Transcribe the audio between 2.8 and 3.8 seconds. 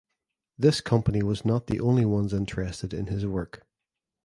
in his work.